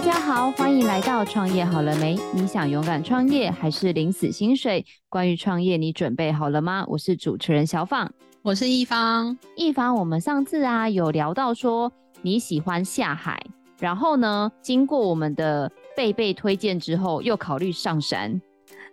[0.00, 2.18] 大家好，欢迎来到创业好了没？
[2.32, 4.82] 你想勇敢创业还是领死薪水？
[5.10, 6.86] 关于创业，你准备好了吗？
[6.88, 8.10] 我是主持人小放，
[8.40, 9.36] 我是一方。
[9.56, 11.92] 一方，我们上次啊有聊到说
[12.22, 13.44] 你喜欢下海，
[13.78, 18.40] 然后呢，经过我们的贝贝推荐之后，又考虑上山。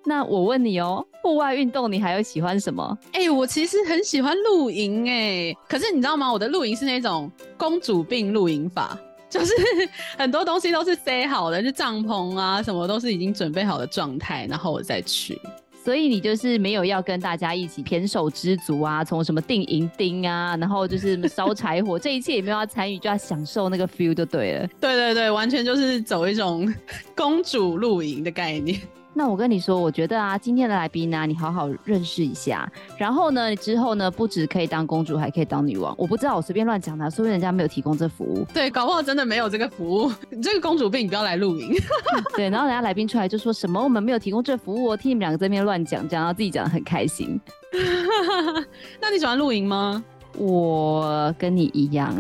[0.04, 2.98] 那我问你哦，户外运动你还有喜欢什么？
[3.14, 6.30] 哎、欸，我其实很喜欢露营哎，可是你知道吗？
[6.30, 9.54] 我的露营是那种公主病露营法，就是
[10.18, 15.40] 很多东西都是塞好的，就帐篷啊什么都是已经准备好的状态，然后我再去。
[15.84, 24.68] 所以你就是没有要跟大家一起胼手知足啊，从什么订银钉啊，然后就是烧柴火，这一切也没有要参与，就要享受那个 feel 就对了。
[24.82, 26.74] 对对对，完全就是走一种
[27.16, 28.82] 公主露营的概念。
[29.18, 32.72] 那我跟你说，我觉得啊，今天的来宾呢、啊，你好好认识一下。
[33.00, 35.92] 然后呢，之后呢，不止可以当公主，还可以当女王。
[35.98, 38.46] 我不知道，我随便乱讲的，说不定人家没有提供这服务。
[38.54, 40.12] 对，搞不好真的没有这个服务。
[40.30, 41.76] 你这个公主病，你不要来露营。
[42.38, 47.42] 对，然后人家来宾出来就说什么我们没有提供这服务，我听你们两个在那边乱讲，讲到自己讲得很开心。
[49.02, 50.04] 那你喜欢露营吗？
[50.38, 52.16] 我跟你一样。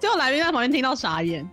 [0.00, 1.48] 结果来宾在旁边听到傻眼。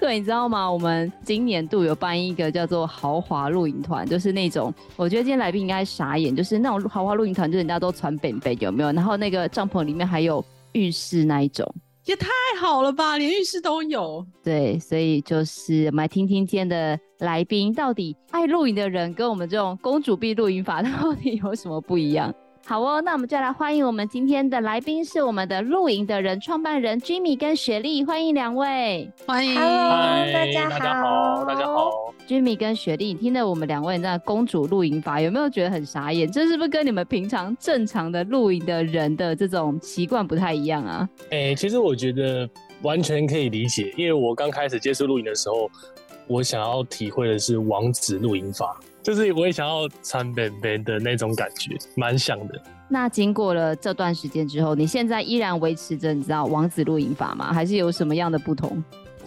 [0.00, 0.72] 对，你知道吗？
[0.72, 8.90] 我们今年度有办一个叫做豪华露营团，就是那种，我觉得今天来宾应该傻眼，就是那种豪华露营团，就是人家都穿便便，有没有？
[8.92, 11.70] 然后那个帐篷里面还有浴室那一种，
[12.06, 12.28] 也太
[12.58, 14.26] 好了吧，连浴室都有。
[14.42, 22.34] 对，所以就是我们来听听今天的来宾，到底爱露营的人跟我们这种公主病露营法到底有什么不一样？
[22.66, 31.90] 好哦，那我们就来欢迎我们今天的来宾，是我们的露营的人创办人 Jimmy 跟雪莉，欢迎两位，欢迎，Hello，大家好，大家好，大家好
[32.28, 36.30] ，Jimmy 跟雪莉，你听了我们两位那公主露营法，有没有觉得很傻眼？
[36.30, 41.08] 这是不是跟你们平常正常的露营的人的这种习惯不太一样啊？
[41.30, 42.48] 哎、欸，其实我觉得
[42.82, 45.68] 完全可以理解，因为我刚开始接触露营的时候，
[46.28, 48.78] 我想要体会的是王子露营法。
[49.02, 52.62] 就是我也想要穿便便的那种感觉，蛮想的。
[52.88, 57.52] 那经过了这段时间之后，你现在依然维持着你知道王子露营法吗？
[57.52, 58.82] 还是有什么样的不同？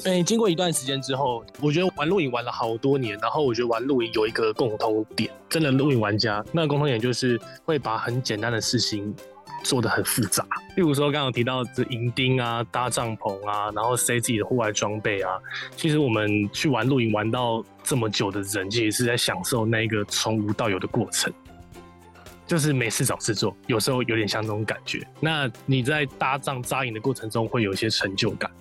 [0.05, 9.15] 哎、欸，经过一段时间之后，我觉得玩露营玩了好多年，然后我觉得玩露营有一个共通点，真的露营玩家那个共通点就是会把很简单的事情。
[9.63, 15.31] 做的很复杂，例如说刚刚提到这营钉啊、搭帐篷啊，然后塞自己的户外装备啊。
[15.75, 21.33] 其实我们去玩露营玩到这么久的人，其实是在享受那一个从无到有的过程，
[22.45, 25.05] 就是没事找事做，有时候有点像这种感觉。
[25.19, 28.51] 那你在搭帐扎营的过程中，会有一些成就感。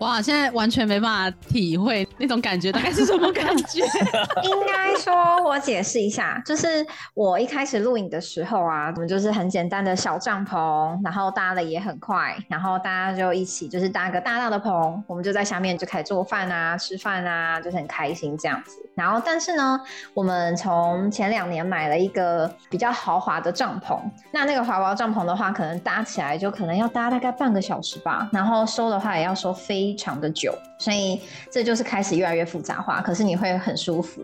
[0.00, 3.80] 哇，现在完全没办法体会那种感觉，大概是什么感觉？
[4.42, 18.89] 应该说，我解释一下，就是我一开始录影的时候啊，我们就是很简单的小帐篷，然后搭了也很快，然后大家就一起就是搭个大大的棚，我们就在下面就开始做饭啊、吃饭啊，就是很开心这样子。
[19.00, 19.80] 然后，但是呢，
[20.14, 23.98] 我们从前两年买了一个比较豪华的帐篷，
[24.32, 29.54] 那那个豪华帐篷的话，可能搭起来就可能要搭大概半个小时吧，然后收的话也要收。
[29.70, 33.00] 非常的久，所以这就是开始越来越复杂化。
[33.00, 34.22] 可是你会很舒服，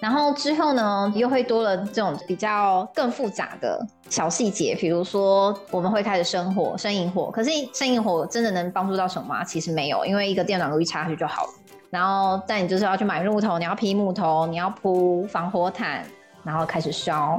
[0.00, 7.30] 然后之后呢，又会多了这种比较更复杂的小细节，比如说我们会开始生火、生营火。
[7.30, 9.44] 可是生营火真的能帮助到什么吗？
[9.44, 11.50] 其实没有，因为一个电暖炉一插下去就好了。
[11.92, 16.02] 然后但你就是要去买木头，你要劈木头，你要铺防火毯，
[16.42, 17.38] 然后开始烧。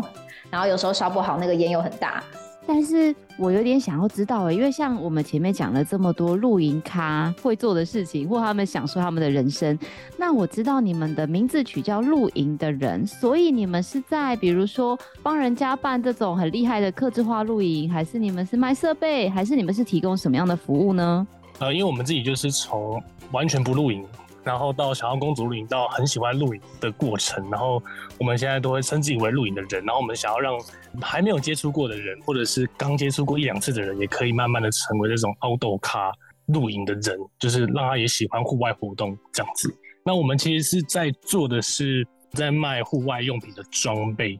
[0.51, 2.23] 然后有时候烧不好，那个烟又很大。
[2.67, 9.77] 但是我有点想要知道，因为像我们前面讲了这么多露营咖会做的事情，或他们享受他们的人生，
[10.17, 21.27] 那我知道你们的名字取叫露营的人，所以你们是在比如说帮人家办这种很厉害的客制化露营，还是你们是卖设备，还是你们是提供什么样的服务呢？
[21.57, 24.05] 呃，因为我们自己就是从完全不露营。
[24.43, 27.81] 然后到想要公主露营，到很喜欢露营的过程，然后
[28.19, 29.83] 我们现在都会称自己为露营的人。
[29.85, 30.59] 然后我们想要让
[31.01, 36.11] 还没有接触过的人，或者是刚接触过一两次的人，也可以慢慢的成为这种 outdoor 咖
[36.47, 39.73] 露营的人，就是让他也喜欢户外活动这样子。
[40.03, 44.37] 那我们其实是在做的是在卖户外用品的装备，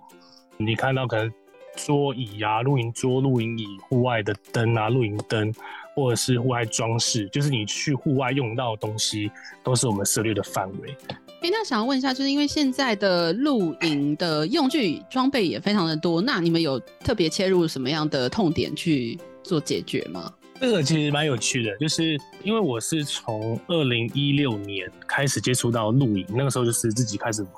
[0.58, 1.32] 你看到可能
[1.78, 5.54] 桌椅啊、露营桌、露营椅、户外的灯啊、露营灯。
[5.96, 9.32] 或者是户外装饰，就是你去户外用到的东西，
[9.64, 10.96] 都是我们涉猎的范围。
[11.42, 20.32] 哎，那想要问一下，就是因为现在的露营的用具装备也非常的多，那你们有特别切入什么样的痛点去做解决吗？
[20.62, 27.52] 这个其实蛮有趣的，就是因为我是从二零一六年开始接触到露营，那个时候就是自己开始玩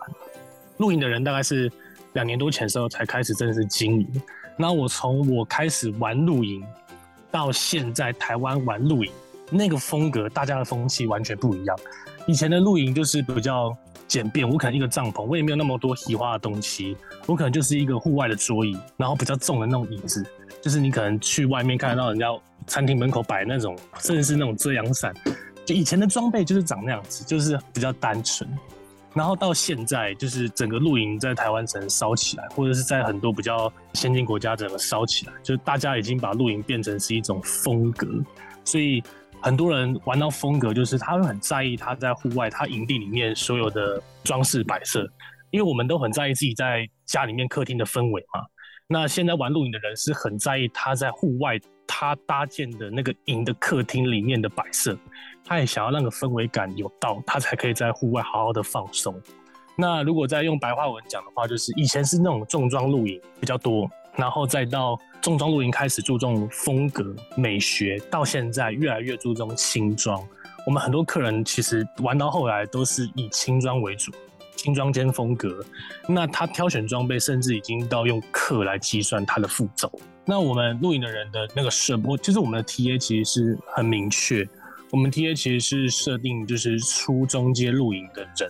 [0.77, 1.71] 露营的人，大概是
[2.13, 4.21] 两年多前的时候才开始正式经营。
[4.57, 6.63] 那我从我开始玩露营。
[7.35, 9.11] 到现在，台湾玩露营
[9.51, 11.77] 那个风格，大家的风气完全不一样。
[12.25, 13.75] 以前的露营就是比较
[14.07, 16.95] 简便，我可能一个帐篷，我也没有那么多奇花的东西，
[17.25, 20.25] 我可能就是一个户外的桌椅，然后比较重的那种椅子，
[20.61, 22.27] 就是你可能去外面看得到人家
[22.67, 25.13] 餐厅门口摆那种，甚至是那种遮阳伞。
[25.65, 28.49] 就以前的装备就是长那样子，就是比较单纯。
[29.15, 38.06] 然后到现在，就是整个露营在台湾城烧起来，或者是在很多比较先进国家整个烧起来，就是大家已经把露营变成是一种风格，
[38.65, 39.01] 所以
[39.39, 45.09] 很多人玩到风格，就是他会很在意他在户外他营地里面所有的装饰摆设，
[45.50, 48.41] 因为我们都很在意自己在家里面客厅的氛围嘛。
[48.88, 51.57] 那现在玩露营的人是很在意他在户外
[51.88, 54.95] 他搭建的那个营的客厅里面的摆设。
[55.45, 59.15] 他也想要那个氛围感有到，他才可以在户外好好的放松。
[59.77, 70.19] 那如果再用白话文讲的话，就是以前是那种重装露营比较多，然后再到重装露营开始注重风格美学，到现在越来越注重轻装。
[70.65, 74.12] 我们很多客人其实玩到后来都是以轻装为主，
[74.56, 75.63] 轻装兼风格。
[76.07, 79.91] 那他挑选装备甚至已经到用克来计算他的负重。
[80.25, 84.48] 那我们露营的人的那个设，我就是我们的 TA 其实是很明确。
[84.95, 88.50] 我们 TA 其实是设定就是初中阶露营的人，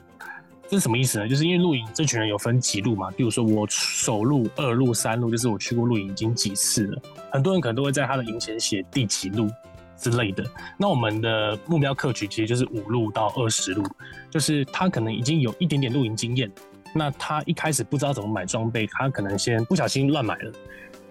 [0.69, 1.27] 这是什么意思呢？
[1.27, 7.01] 就是因为露营这群人有分几路嘛，比如说我首路、二路、三路，就是我去过露营已经几次了，
[7.31, 9.50] 很多人可能都会在他的营前写第几路
[9.97, 10.45] 之类的。
[10.77, 13.83] 那我们的目标客群其实就是五路到二十路，
[14.30, 16.51] 就是他可能已经有一点点露营经验，
[16.94, 20.51] 那他一开始不知道怎么买装备，他可能先不小心乱买了，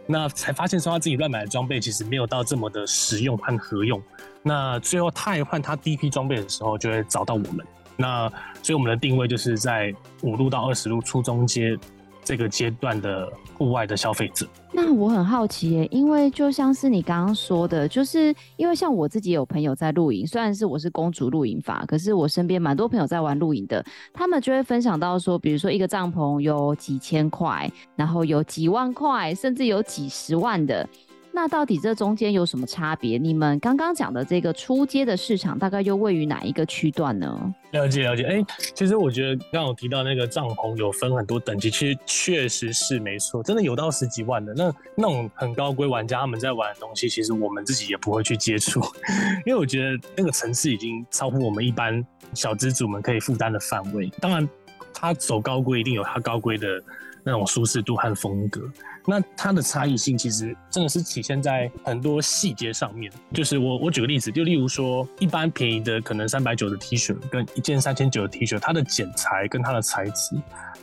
[0.07, 4.03] 那才发现说他自己乱买的装备其实没有到这么的实用和合用。
[4.43, 7.67] 那最后他换他第一批装备的时候，就会找到我们。
[7.97, 8.29] 那
[8.63, 11.79] 所以我们的定位就是在五路到二十路初中街
[12.25, 14.47] 这个阶段的户外的消费者。
[14.73, 30.89] 那我很好奇耶，因为就像是你刚刚说的，就是因为像我自己有朋友在露营，虽然是我是公主露营法，可是我身边蛮多朋友在玩露营的，他们就会分享到说，比如说一个帐篷有几千块，然后有几万块，甚至有几十万的。
[31.37, 33.19] 那到底这中间有什么差别？
[33.19, 37.55] 你们刚刚讲的这个初阶的市场，大概又位于哪一个区段呢？
[37.73, 44.55] 了解了解，哎、其实我觉得刚刚有提到那个帐篷有分很多等级，其实确实是没错，真的有到十几万的。
[44.55, 48.81] 那那种很高规玩家他们在玩的东西，其实我们自己也不会去接触，
[49.45, 52.01] 因为我觉得那个层次已经超乎我们一般
[52.33, 54.09] 小资主们可以负担的范围。
[54.21, 54.49] 当然，
[54.93, 56.81] 他走高规一定有他高规的
[57.25, 58.61] 那种舒适度和风格。
[59.07, 63.13] 那它的差异性其实真的是体现在很多细节上面。
[63.33, 70.37] 就是我我举个例子，就例如说，一般便宜的可能三百九的 T 恤，跟一件三千九的 T 恤，它的剪裁跟它的材质，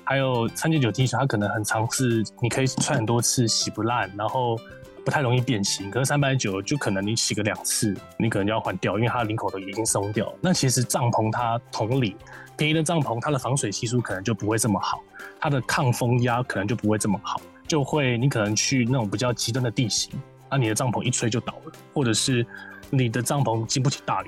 [0.04, 4.56] 还有三千九 T 恤，它可能很长，是你可以穿很多次洗不烂，然后
[5.04, 5.90] 不太容易变形。
[5.90, 10.32] 可是三百九就可能你洗个两次，你可能就要换掉，因为它领口都已经松掉。
[10.40, 12.16] 那其实帐篷它同理，
[12.56, 15.02] 便宜的帐篷它的防水系数可能就不会这么好，
[15.40, 17.42] 它的抗风压可能就不会这么好。
[17.72, 20.12] 就会，你可能去那种比较极端的地形，
[20.50, 22.46] 那你的帐篷一吹就倒了，或者是
[22.90, 24.28] 你的帐篷经不起大雨，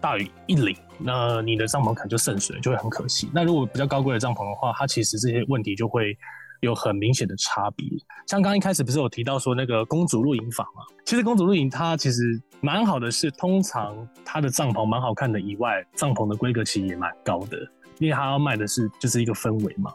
[0.00, 3.30] 大雨一淋，那你的帐篷可能就渗水，就会很可惜。
[3.32, 6.18] 那如果比较高贵的帐篷的话，它其实这些问题就会
[6.62, 7.86] 有很明显的差别。
[8.26, 10.82] 像刚刚一开始不是有提到说那个公主露营法嘛？
[11.04, 17.56] 其实公主露营它其实蛮好的是，是通常它的帐篷蛮好看的以外，帐篷的规格其实也蛮高的，
[18.00, 19.92] 因为它要卖的是就是一个氛围嘛。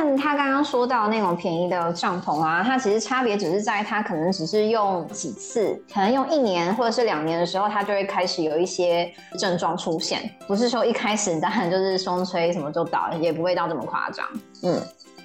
[0.00, 14.24] 但他刚刚说到那种便宜的帐篷啊，它其实差别只是在它可能只是用几次，可能用一年或者是两年的时候，它就会开始有一些症状出现，不是说一开始当然就是风吹什么就倒，也不会到这么夸张。
[14.62, 14.80] 嗯，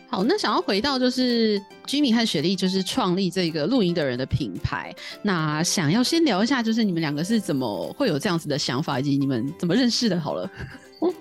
[0.10, 10.20] 好，那想要回到就是 Jimmy 和雪莉就是创立这个露营的人的品牌，那想要先聊一下，就是你们两个是怎么会有这样子的想法，以及你们怎么认识的？
[10.20, 10.50] 好了。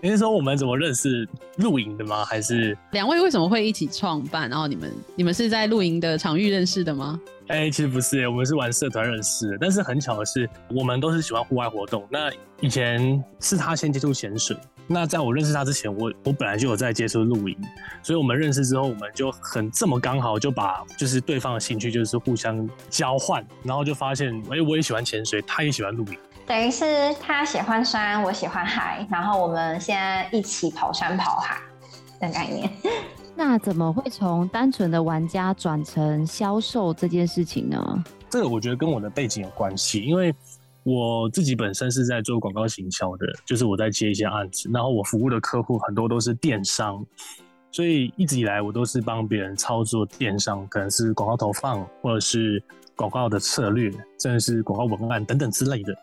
[0.01, 2.25] 你是说我们怎么认识露营的吗？
[2.25, 4.49] 还是两位为什么会一起创办？
[4.49, 7.21] 然后你们你们是在露营的场域认识的吗？
[7.49, 9.59] 哎、欸，其实不是，我们是玩社团认识的。
[9.61, 12.07] 但是很巧的是，我们都是喜欢户外活动。
[12.11, 17.57] 那以前是他先接触潜水，那在我认识他之前，我我本来就有在接触露营，
[18.03, 26.17] 所以我们认识之后，我们就很这么刚好就把就是对方的兴趣就是互相交换，然后就发现，哎、欸，我也喜欢潜水，他也喜欢露营。
[26.47, 31.61] 等于是他喜欢山，我喜欢海，然后我们现在一起跑山跑海
[32.21, 32.71] 的概念。
[33.35, 38.05] 那怎么会从单纯的玩家转成销售这件事情呢？
[38.29, 40.35] 这个我觉得跟我的背景有关系，因为
[40.83, 47.03] 我自己本身是在做广告行销的，就是我在接一些案子，然后我服务的客户很多都是电商，
[47.71, 52.63] 所以一直以来我都是帮别人操作电商，可能是广告投放，或者是
[52.95, 55.95] 广告的策略，甚至是广告文案等等之类的。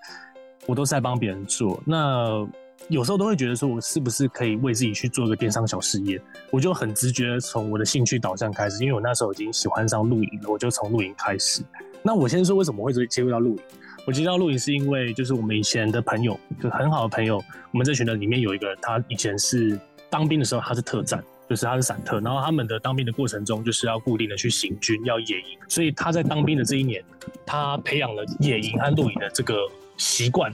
[0.69, 1.81] 我都是在帮别人做。
[1.83, 2.47] 那
[2.89, 6.21] 有时候都会觉得说，我是不是可以为自己去做一个电商小事业？
[6.51, 11.63] 我就很直觉从我的兴趣导向开始，因为我那时候已经喜欢上露营了，我就从露营开始。
[12.03, 13.59] 那我先说为什么会接接触到露营？
[14.05, 27.03] 我接触到露营是因为就是我们以前的朋友，就很好的朋友，我们这群人里面有一个人，他以前是当兵的时候他是特战，就是他是散特，然后他们的当兵的过程中就是要固定的去行军，要野营，所以他在当兵的这一年，
[27.43, 29.55] 他培养了野营和露营的这个
[29.99, 30.51] 习惯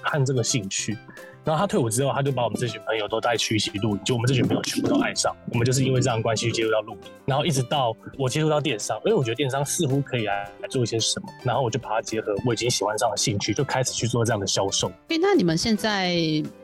[0.00, 0.96] 和这个兴趣。
[1.44, 5.34] 然后他退伍之后，他就把我们这群朋友都带去一起露营，就我们这群朋友全部都爱上。
[5.50, 14.88] 我们就是因为这样的关系接触到露营，然后一直到我接触到电商，因为我觉得电商似乎可以来来做一些什么，然后我就把它结合我已经喜欢上的兴趣，就开始去做这样的销售。
[15.08, 16.14] 哎，那你们现在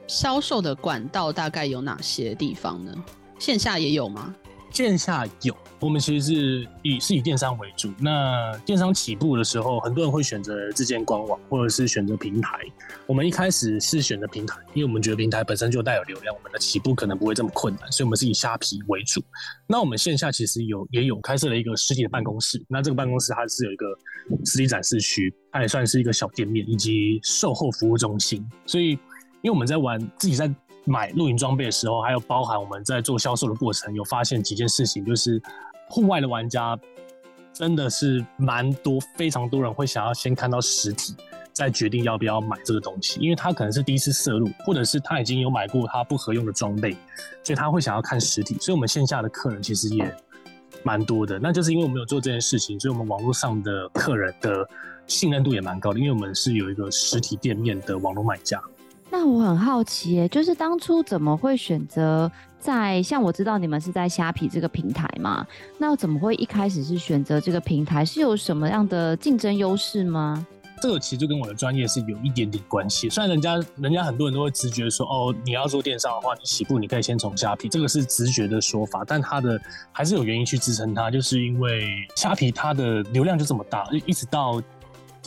[0.07, 2.95] 销售的管道大概有哪些地方呢？
[3.41, 4.33] 线下也有吗？
[4.71, 5.57] 线下有。
[5.81, 7.89] 我们其实是以是以电商为主。
[8.01, 12.59] 那电商起步的时候，很多人会选择自建官网，或者是选择平台。
[13.07, 19.23] 我们一开始是选择平台，因为我们觉得平台本身就带有流量，我们的起步可能不会这么困难，所以我们是以虾皮为主。
[19.69, 22.61] 那我们线下其实有也有开设了一个实体的办公室。
[22.69, 23.87] 那这个办公室它是有一个
[24.45, 28.45] 实体展示区，它也算是一个小店面以及售后服务中心。
[28.67, 28.91] 所以，
[29.43, 30.53] 因为我们在玩自己在
[30.89, 35.41] 买露营装备的时候，还有包含我们在做销售的过程，有发现几件事情，就是。
[35.91, 36.79] 户外的玩家
[37.51, 41.17] 真的是蛮多，非常多人会想要先看到实体，
[41.51, 46.93] 再决定要不要买这个东西，因为他可能是第一次涉入，或者是他已经有买过他不合用的装备，
[47.43, 48.55] 所以他会想要看实体。
[48.61, 50.15] 所以，我们线下的客人其实也
[50.83, 51.39] 蛮多的。
[51.39, 54.69] 那就是因为我们有做这件事情，所以我们网络上的客人的
[55.07, 58.63] 信任度也蛮高的，因为我们是有一个实体店面的网络买家。
[59.21, 65.45] 那我很好奇耶，就是当初怎么会选择在像我知道你们是在虾皮这个平台嘛？
[65.77, 68.05] 那怎么会一开始是选择这个平台？
[68.05, 70.47] 是有什么样的竞争优势吗？
[70.81, 73.11] 这个其实就跟我的专业是有一点点关系。
[73.11, 79.61] 虽然人家人家很多人都会直觉说，哦，你要做电商的话，你起步你可以先从虾皮，这个是直觉的说法，但它的
[79.91, 84.63] 还是有原因去支撑它，就是因为虾皮它的流量就这么大，一直到。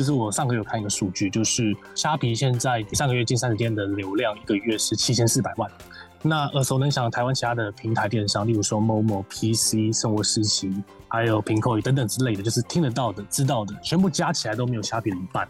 [0.01, 5.71] 就是我上个月有看一个数据，就是虾皮现在上个月近三十天的流量，一个月是七千四百万。
[6.23, 15.47] 那耳熟能详台湾其他的平台电商，例如说某某、PC、生活事情，还有平扣等等之类的，就是听得到的、知道的，全部加起来都没有虾皮的一半。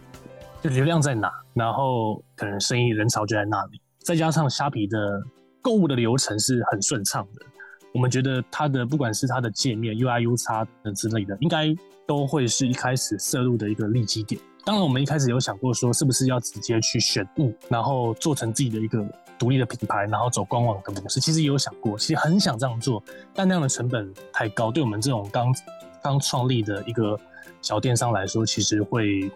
[0.62, 4.98] 就流量在哪，然后可能生意人潮就在那里，再加上虾皮的
[5.62, 7.40] 购物的流程是很顺畅的。
[7.94, 11.74] 我们觉得它的不管是它的界面 UI、UX 等之类的，应该
[12.06, 14.40] 都会是一开始摄入的一个利基点。
[14.64, 19.04] 当然，我们一开始有想过说，是不是要直接去选物，然后做成自己的一个
[19.36, 21.18] 独立的品牌，然后走官网的模式。
[21.18, 23.02] 其实也有想过，其实很想这样做，
[23.34, 25.52] 但那样的成本太高，对我们这种刚
[26.00, 27.18] 刚创立的一个
[27.60, 29.28] 小电商来说，其实会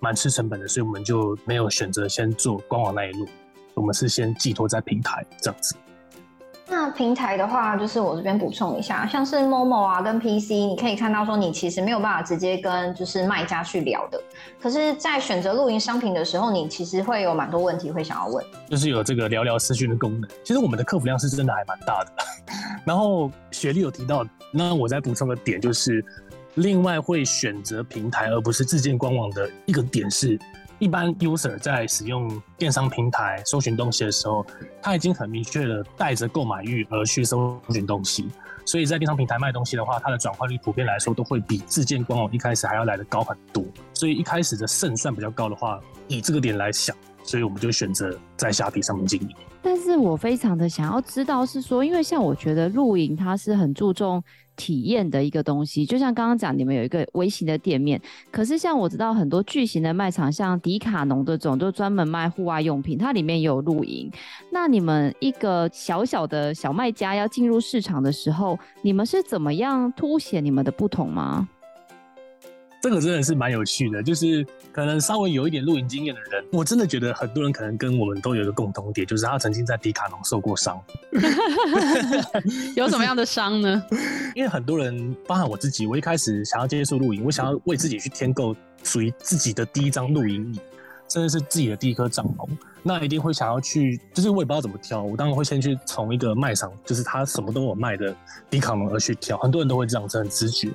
[0.00, 3.28] 蛮吃成本的，所以我们就没有选择先做官网那一路，
[3.74, 5.76] 我们是先寄托在平台这样子。
[6.70, 14.20] 那平台的话，就是我这边补充一下，像是 Momo 啊跟 PC，你可以看到说你其实没有办法直接跟就是卖家去聊的。
[14.60, 20.28] 可是，在选择露营商品的时候，你其实会有蛮多问题会想要问，就是有这个聊聊私讯的功能。
[20.44, 22.12] 其实我们的客服量是真的还蛮大的。
[22.84, 24.22] 然后雪莉有提到，
[24.52, 26.04] 那我再补充个点，就是
[26.56, 30.38] 另外会选择平台而不是自建官网的一个点是。
[30.78, 34.46] 一般 user 在使用电商平台搜寻东西的时候，
[34.80, 38.28] 他已经很明确的带着购买欲而去搜寻东西，
[38.64, 43.64] 所以在电商平台卖东西的话，它的转换率普遍来说都会比自建官网一开始还要来得高很多。
[43.92, 46.94] 所以一开始的胜算比较高的话，以这个点来想，
[47.24, 49.28] 所以我们就选择在虾皮上面经营。
[49.60, 54.22] 但是我非常的想要知道是说，因为像我觉得露营它是很注重。
[54.58, 57.98] 体验的一个东西，就像刚刚讲，你们有一个微型的店面，
[58.30, 64.10] 可是像我知道很多巨型的卖场，像迪卡侬这种，就专门卖户外用品，它里面也有露营。
[64.50, 71.48] 那你们一个小小的小卖家要进入市场的时候，你们是怎么样凸显你们的不同吗？
[72.80, 80.80] 这个真的是蛮有趣的，就是可能稍微有一点露营经验的人，我真的觉得很多人可能跟我们都有一个共同点，就是他曾经在迪卡侬受过伤。
[82.76, 83.82] 有什么样的伤呢？
[84.34, 88.54] 因为很多人，包含我自己，我一开始想要接触露营，我想要为自己去添购
[88.84, 90.60] 属于自己的第一张露营椅。
[91.08, 92.46] 甚至是自己的第一颗帐篷，
[92.82, 98.14] 那一定会想要去，就是我也不知道怎么挑，我当然会先去从一个卖场，就是他什么都有卖的
[98.50, 100.70] 迪卡侬而去挑，很多人都会这样子很直觉。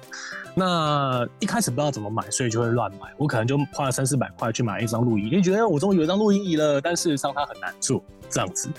[0.56, 8.70] 那一开始不知道怎么买，所以就会乱买，我可能就花了三四百块去买一张露营，因为觉得我终于有一张露营椅了，但事实上它很难做这样子。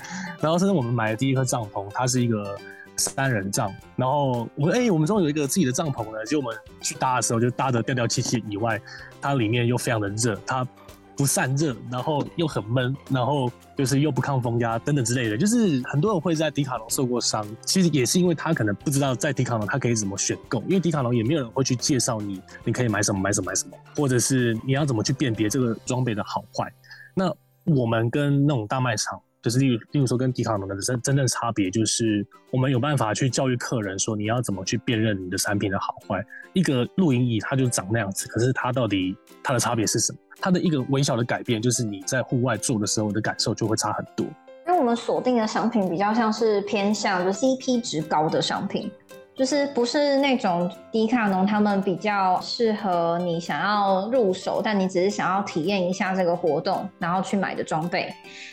[0.41, 2.57] 然后甚至我们买的第一颗帐篷，它是一个
[2.95, 8.81] 三人帐，然后我哎、欸，我们终于有一个自己的帐篷了，结果我们去搭的时候就搭的掉掉漆漆以外，
[9.21, 10.67] 它里面又非常的热，它。
[11.17, 15.37] 不散热，然后又很闷，然后就是又不抗风压等等之类的。
[15.37, 26.71] 就是很多人会在迪卡侬受过伤，其实也是因为他可能不知道在迪卡侬他可以怎么选购，因为迪卡侬也没有人会去介绍你，你可以买什么买什么买什么，或者是你要怎么去辨别这个装备的好坏。
[27.13, 27.33] 那
[27.65, 29.19] 我们跟那种大卖场。
[29.45, 36.25] 就是例如，例如说，跟迪卡侬的真真正差别，就是我们有办法去教育客人说，你要怎么去辨认你的产品的好坏。
[36.53, 40.17] 一个露营椅，它就长那样子，可是它到底它的差别是什么？
[40.41, 44.25] 它的一个微小的改变，就是你在户外做的时候的感受就会差很多。
[44.65, 48.91] 因为我们锁定的商品比较像是偏向就 CP 值高的商品。
[49.37, 58.09] 就是不是那种迪卡侬，他们比较适合你想要入手，但你只是想要体验一下这个活动，然后去买的装备，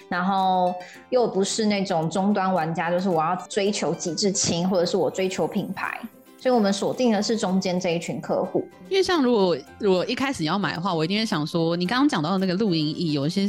[0.08, 0.74] 然后
[1.10, 6.00] 又不是那种终端玩家，就是我要追求极致轻，或者是我追求品牌，
[6.36, 8.66] 所以我们锁定的是中间这一群客户。
[8.88, 13.48] 因为像如果如果一开始要买的话，我一定会想说，你刚刚讲到的那个露营椅，有一些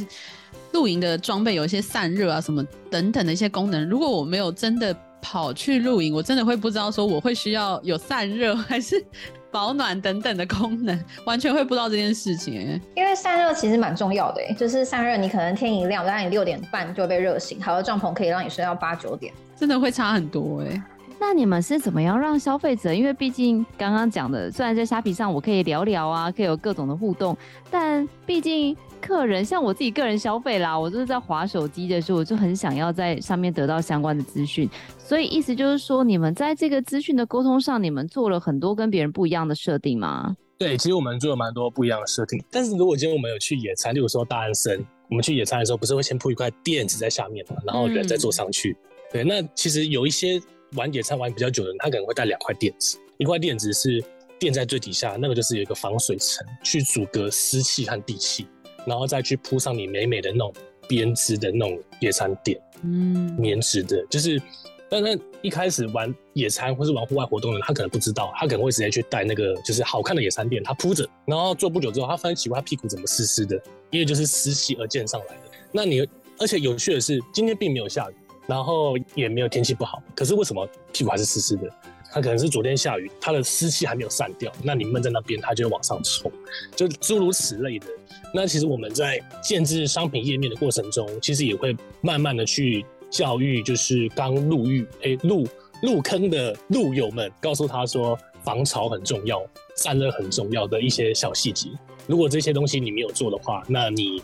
[0.71, 4.95] 露营的装备，有一些散热啊什么等等的一些功能，如果我没有真的。
[5.23, 9.01] 跑去露营，我真的会不知道说我会需要有散热还是
[9.49, 12.79] 保暖等等的功能，完全会不知道这件事情。
[12.93, 20.83] 因为散热其实蛮重要的，就是散热，你可能天一亮，大概你六点半就会被热醒，好的帐篷可以让你睡到八九点，真的会差很多哎。
[21.17, 22.93] 那你们是怎么样让消费者？
[22.93, 27.37] 因为毕竟刚刚讲的，虽然在虾皮上我可以聊聊啊，可以有各种的互动，
[27.71, 28.75] 但毕竟。
[29.03, 34.69] 客人像我自己个人消费啦，我就是在滑手机的时候，我就很想要在上面得到相关的资讯。
[34.97, 40.33] 所以意思就是说，你们在这个资讯的沟通上，你们做了很多跟别人不一样的设定吗？
[40.57, 42.41] 对，其实我们做了蛮多不一样的设定。
[42.49, 44.79] 但是如果今天我们有去野餐，例如说大安森，
[45.09, 48.71] 我们去野餐的时候，不是会先铺一块垫子在下面嘛，然后人再坐上去。
[48.71, 50.41] 嗯、对，那其实有一些
[50.77, 54.01] 玩野餐玩比较久的人，他可能会带两块垫子，一块垫子是
[54.39, 58.47] 垫在最底下，那个就是有一个防水层去阻隔湿气和地气。
[58.85, 60.53] 然后再去铺上你美美的那种
[60.87, 64.41] 编织的那种野餐垫，嗯，棉质的，就是，
[64.89, 73.59] 但是一开始玩野餐或是玩户外活动的人，他可能不知道，他可能会直接去带那个就是好看的野餐垫，他铺着，然后做不久之后，他发现奇怪，他屁股怎么湿湿的？
[73.89, 75.41] 因为就是湿气而溅上来的。
[75.71, 76.07] 那你
[76.39, 78.13] 而且有趣的是，今天并没有下雨，
[78.47, 81.69] 然后也没有天气不好，可是为什么屁股还是湿湿的？
[82.11, 86.31] 它可能是昨天下雨，它的湿气还没有散掉，那你闷在那边，它就会往上冲，
[86.75, 87.87] 就诸如此类的。
[88.33, 95.47] 那其实我们在建置商品页面的过程中，其实也会慢慢的去教育，就是刚入狱哎入
[95.81, 99.41] 入坑的路友们，告诉他说防潮很重要，
[99.75, 101.69] 散热很重要的一些小细节。
[102.07, 104.21] 如果这些东西你没有做的话，那你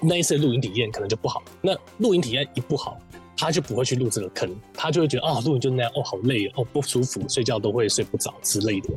[0.00, 1.42] 那一次露营体验可能就不好。
[1.60, 2.98] 那露营体验一不好。
[3.36, 8.90] 他就不会去入这个坑，他就会觉得啊，露营就那样，哦，好累哦，不舒服，睡觉都会睡不着之类的。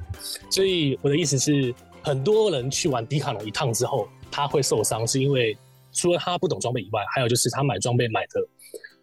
[0.47, 5.57] 所以我的意思是，很多人去玩迪卡侬一趟之后，他会受伤，是因为
[5.91, 8.47] 除了他不懂装备以外，还有就是他买装备买的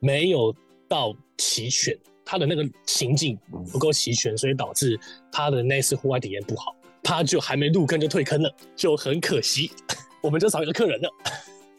[0.01, 0.55] 没有
[0.89, 3.39] 到齐全，他的那个情境
[3.73, 4.99] 不够齐全，所以导致
[5.33, 9.71] 他的那次户外体验不好，他就还没入坑就退坑了，就很可惜，
[10.23, 11.09] 我们就少一个客人了。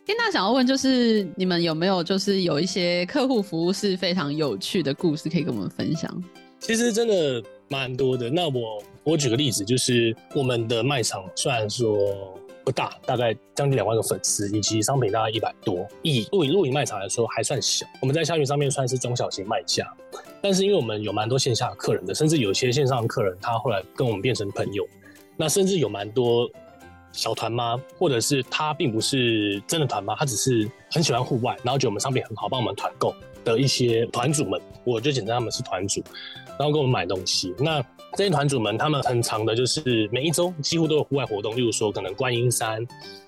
[0.06, 6.24] 天娜想要问，就是你们有没有就是有一些客户服务是非常有趣的故事可以跟我们分享？
[6.60, 8.30] 其实真的蛮多的。
[8.30, 15.88] 那我我举个例子，就是我们的卖场虽然说不大，大概将近两万个粉丝，以及商品大概一百多。
[16.02, 19.86] 以露营露营卖场来说还算小，我们在虾皮上面算是中小型卖家。
[20.42, 24.86] 但是因为我们有蛮多线下客人的，甚至有些线上客人他后来跟我们变成朋友，
[25.38, 26.50] 那甚至有蛮多。
[27.12, 36.04] 小团妈，或者是他并不是真的团妈，他只是很喜欢户外，然后觉得我们商品很好，帮我们团购的一些团主们，我就简称他们是团主，
[36.60, 37.56] 然后跟我们买东西。
[37.58, 37.82] 那
[38.16, 42.86] 这些团主们，他们很常的就是每一周几乎都有户外活动，例如说可能观音山，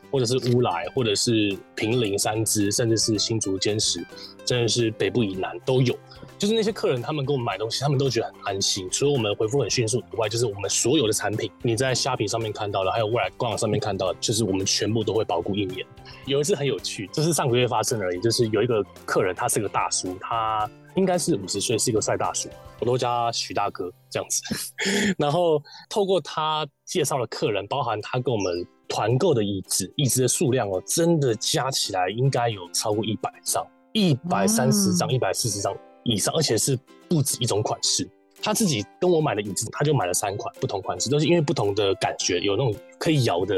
[0.09, 4.01] 或者是乌来，或者是平林三芝，甚至是新竹尖石，
[4.45, 5.93] 真的是北部以南都有。
[6.37, 8.87] 就是那些客人，他们给我们买东西，他们都觉得很安心。
[8.89, 15.85] 除了我们回复很迅速以外，就是我们所有的产品，你在虾皮上面看到的，还有未来官网上面看到的，就是我们全部都会保固一年。
[16.25, 18.21] 有一次很有趣，就是上个月发生而已。
[18.21, 24.41] 就是有一个客人，他是个大叔，他应该是五十岁，是一个帅大叔，我都叫他许大哥这样子。
[25.17, 35.73] 然后透过他介绍的客人，包含他跟我们团购的椅子，椅子的数量哦，真的加起来应该有超过一百张，一百三十张，一百四十张。
[36.03, 36.77] 以上，而且是
[37.09, 38.09] 不止一种款式。
[38.41, 43.55] 他自己跟我买的椅子，他就买了三款不同款式，都是因为不同的感觉，有那种可以摇的、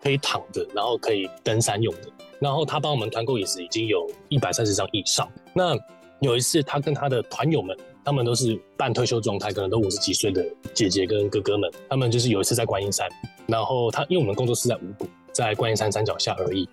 [0.00, 2.02] 可以躺的，然后可以登山用的。
[2.40, 5.28] 然后他帮我们团购椅子已经有一百三十张以上。
[5.52, 5.76] 那
[6.20, 13.08] 有一次，他跟他的团友们，他们都是半退休状态，可能都五十几岁的姐姐跟哥哥们，他们就是有一次在观音山，
[13.46, 16.68] 然后他因为我们工作室在五股，在观音山山脚下而已。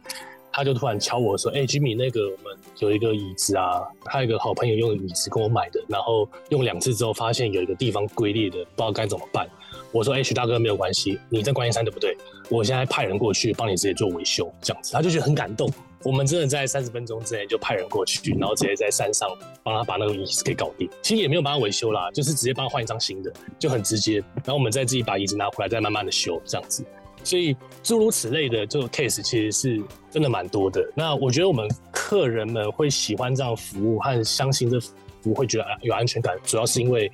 [0.52, 9.46] 他就突然敲我说：“哎、欸，Jimmy，那个我们有一个椅子啊，他有个好朋友用的椅子跟我买的，然后用两次之后发现有一个地方龟裂的，不知道该怎么办。”
[9.92, 12.16] 我说：“哎、欸，徐大哥没有关系，你在观音山对不对？
[12.50, 15.70] 我现在派人过去帮你直接做维修，这样子。”他就觉得很感动。
[16.06, 19.28] 我们真的在三十分钟之内就派人过去，然后直接在山上
[19.64, 20.88] 帮他把那个椅子给搞定。
[21.02, 24.20] 其实也没有帮他维修啦，就是直接帮他换一张新的，就很直接。
[24.36, 26.86] 然后我们再自己把椅子拿回来，再慢慢的修，这样子。
[27.24, 30.88] 所以诸如此类的这个 case 其实是真的蛮多的。
[30.96, 34.92] 那我觉得我们客人们会喜欢这样服务和相信这服
[35.32, 37.12] 务，会觉得有安全感，主要是因为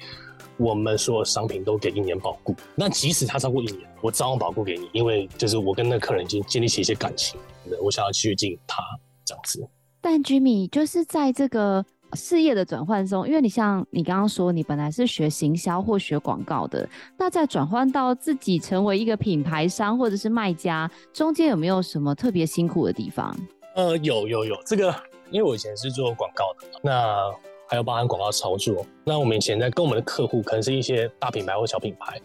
[0.62, 2.56] 我们所有商品都给一年保固。
[2.76, 7.39] 那即使它超过一年，我照样保固给你，因为就是我跟那个客人已经建立起一些感情，
[7.82, 8.84] 我想要继续经营他
[9.26, 9.67] 这样子。
[10.00, 11.84] 但 Jimmy 就是在这个。
[12.13, 16.86] 事业的转换中，因为你像你刚刚说，你本来是学行销或学广告的，
[17.17, 23.34] 那在转换到自己成为一个品牌商或者是卖家，中间有没有什么特别辛苦的地方？
[23.78, 24.93] 呃，有有有，这个
[25.30, 27.32] 因为我以前是做广告的，那
[27.71, 32.19] 还有包含广告操作，那我们以前在跟我们的客户，可能是一些大品牌或小品牌。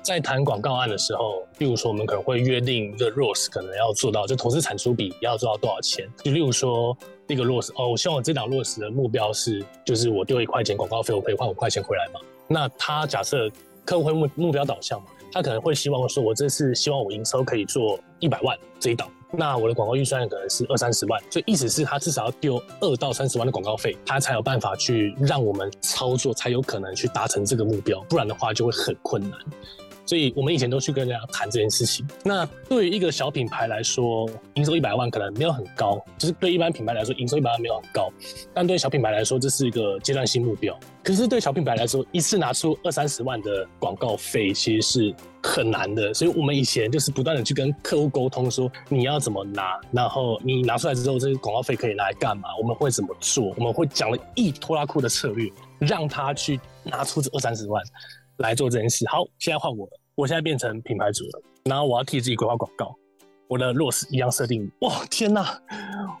[0.00, 6.08] 在谈广告案的时候，例如说我们可能会约定一个 ROAS 可能要做到，就投资产出比要做到多少钱。
[6.22, 12.20] 就例如说一个 ROAS 哦，我希望我这档 ROAS 的目标是，就是我丢一块钱广告费，我可以换五块钱回来嘛。
[12.46, 13.50] 那他假设
[13.84, 19.10] 客户会目目标导向嘛，他可能会希望说，我这次希望我营收可以做一百万这一档。
[19.34, 29.32] 那我的广告预算可能是二三十万，所以意思是他至少要丢二到三十万的广告费，他才有办法去让我们操作，才有可能去达成这个目标，不然的话就会很困难。
[30.04, 32.06] 所以我们以前都去跟人家谈这件事情。
[32.24, 38.10] 那对于一个小品牌来说，营收一百万可能没有很高，就是对一般品牌来说，营收一百万没有很高。
[38.52, 40.78] 但对小品牌来说，这是一个阶段性目标。
[41.04, 46.12] 可是对小品牌来说，一次拿出二三十万的广告费，其实是很难的。
[46.14, 52.48] 所以我们以前就是不断的去跟客户沟通，说你要怎么拿，然后你拿出来之后，这个广告费可以拿来干嘛？
[52.60, 53.52] 我们会怎么做？
[53.56, 57.82] 我们会讲了一拖拉库的策略，让他去拿出这二三十万。
[58.38, 59.06] 来做这件事。
[59.08, 62.94] 好，现在换我了，我现在变成品牌主了，然后我要替自己规划广告，
[63.48, 64.70] 我的 loss 一样设定。
[64.80, 65.58] 哇，天哪，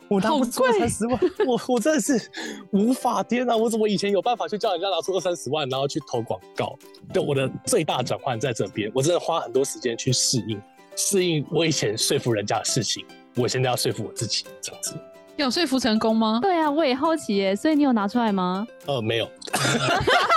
[0.08, 2.30] 我拿不出二三十万， 我我真的是
[2.72, 3.22] 无法。
[3.22, 6.76] 天哪，我怎么以前有办法去叫人家拿出二三十万，然后去投广告？
[7.12, 10.60] 对，我的最大转换在这边，我真的花很多时间去适应，
[10.96, 13.04] 适应我以前说服人家的事情，
[13.36, 14.94] 我现在要说服我自己，这样子。
[15.36, 16.38] 有说服成功吗？
[16.42, 18.66] 对啊，我也好奇耶，所以你有拿出来吗？
[18.86, 19.26] 呃，没有。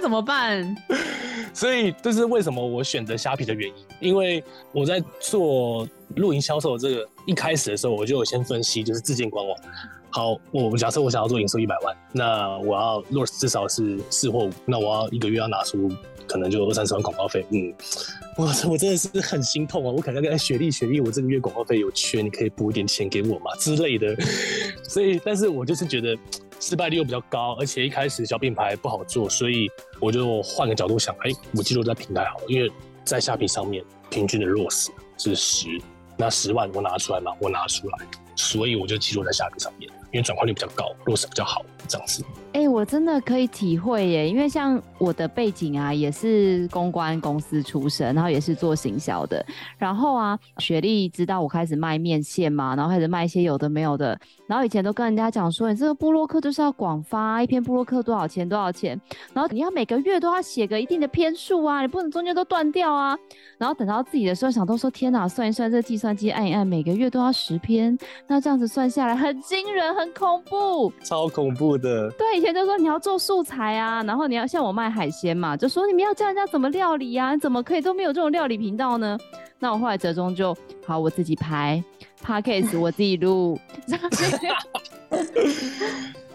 [0.00, 0.76] 怎么办？
[1.52, 5.86] 所以这是为什么我选择虾皮的原因，因为我在做
[6.16, 9.56] 露营销售这个一开始的时候，我就有先分析，就是自建官网。
[10.10, 15.90] 好，我假设我想要做营收一百万，那我要 ROAS 至少是四或五，那我要一个月要拿出
[16.26, 17.44] 可能就二三十万广告费。
[17.50, 17.72] 嗯，
[18.36, 19.90] 我我真的是很心痛啊！
[19.90, 24.16] 我可能要跟雪莉，雪莉，我这个月广告费有缺，你可以补一点钱给我嘛之类的。
[24.88, 26.16] 所以，但是我就是觉得。
[26.60, 29.68] 失败率又比较高，而且一开始小品牌不好做，所以
[29.98, 32.70] 我就换个角度想，哎、我记录在平台好，因为
[33.02, 35.66] 在虾皮上面平均的落实是十，
[36.18, 37.98] 那十万我拿出来嘛，我拿出来，
[38.36, 42.24] 所以我就记录在虾皮上面，因为转化率比较高落实比较好，这样子。
[42.52, 49.44] 哎、我真的可以体会耶，因为像我的背景啊，也是公关公司出身，然后也是做行销的。
[49.78, 54.18] 然后啊，雪莉知道我开始卖面线嘛，然后开始卖一些有的没有的。
[54.48, 59.00] 然后以前都跟人家讲说，你这个部落客就是要广发，一篇部落客多少钱多少钱，
[59.32, 63.16] 然后你要每个月都要写个一定的篇数啊，你不能中间都断掉啊。
[63.58, 67.96] 然后等到自己的时候，想都说天哪，算一算这计算机按一按，每个月都要十篇，
[68.26, 72.10] 那这样子算下来很惊人，很恐怖，超恐怖的。
[72.12, 72.38] 对。
[72.38, 79.18] 以前就说你要做素材啊，然后你要像我卖海鲜嘛，就说你们要教人家怎么料理呀、啊，你怎么可以都没有这种料理频道呢？
[79.58, 81.82] 那我后来折中就好，我自己拍
[82.24, 83.58] Podcast，我自己录。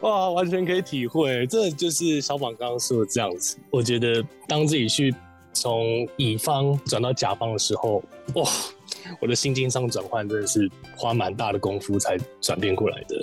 [0.01, 3.57] 哇，完全可以体会，这就是小宝刚刚说的这样子。
[3.71, 5.11] 我觉得当自己去
[5.53, 8.03] 从乙方转到甲方的时候，
[8.35, 8.45] 哇，
[9.19, 13.15] 我的心境上转换真的是花蛮大的功夫才转变过来的。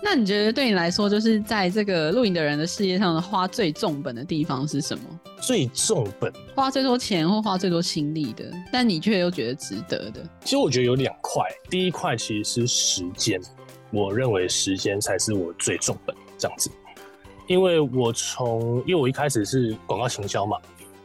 [0.00, 5.04] 那你觉得对你来说，就是在这个露营的人的事业上花最重本的地方是什么？
[5.40, 10.22] 最重本，花最多钱或花最多心力的，但你却又觉得值得的。
[10.44, 13.40] 其实我觉得有两块，第一块其实是时间，
[13.90, 16.70] 我认为时间才是我最重本这样子。
[17.48, 20.58] 因为我从，因为我一开始是广告行销嘛，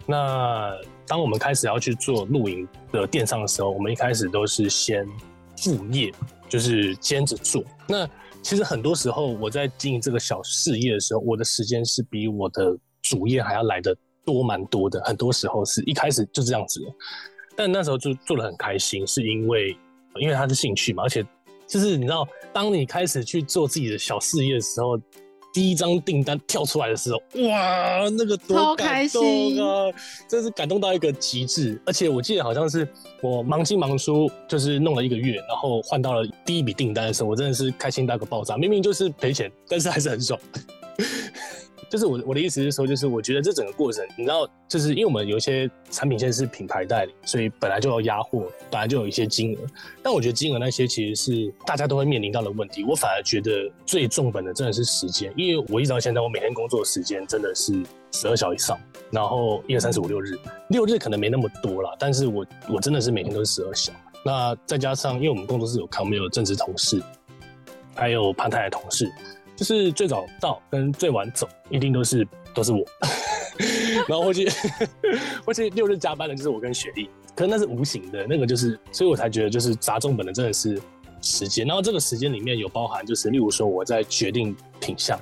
[0.05, 0.71] 那
[1.13, 5.05] 当我们开始要去做露营的电商的时候，我们一开始都是先
[5.55, 6.11] 副业，
[6.49, 7.63] 就是兼着做。
[7.87, 8.09] 那
[8.41, 13.95] 其实很多时候，我在经营这个小事业的时候，我的时间是比我的主业还要来得
[14.25, 14.99] 多蛮多的。
[15.05, 16.81] 很多时候是一开始就这样子，
[17.55, 19.77] 但那时候就做的很开心，是因为
[20.19, 21.23] 因为他是兴趣嘛，而且
[21.67, 24.99] 就是你知道，当你开始去做自己的小事业的时候。
[25.53, 29.23] 第一张订单跳出来的时候，哇，那个多感动
[29.59, 29.93] 啊！
[30.27, 31.79] 真是感动到一个极致。
[31.85, 32.87] 而且我记得好像是
[33.21, 38.57] 我忙进忙出，就是弄了一个月，然后换到了第一笔订单的时候，我真的是开心到个爆炸。
[38.57, 40.39] 明明就是赔钱，但是还是很爽。
[41.93, 49.59] 就是我我的意思是说，就是我觉得这整个过程，你知道，就是因为我们有一些产品线是品牌代理，所以本来就要压货，本来就有一些金额。
[50.01, 52.83] 但我觉得金额那些其实是大家都会面临到的问题。
[52.83, 57.71] 我反而觉得最重本的真的是时间，因为我一直到现在，我每天工作的时间真的是
[58.11, 58.75] 十二小时以上，
[59.11, 60.35] 然后一二三四五六日，
[60.69, 63.97] 六日可能没那么多啦，但是我我真的是每天都是十二小时。
[64.25, 66.99] 那再加上，因为我们工作室有康，我们有正职同事，
[67.93, 69.07] 还有潘太太同事。
[69.55, 72.83] 就是最早到跟最晚走，一定都是都是我，
[74.09, 74.49] 然后或去
[75.45, 80.81] 或去六日加班的就是我跟雪莉，可是那是无形的，那个就是，所以我才觉得就是砸重本的真的是
[81.21, 85.19] 时间，然后这个时间里面有包含就是，例如说我在决定品相，